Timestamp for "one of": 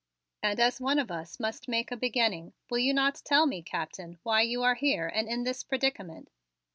0.81-1.11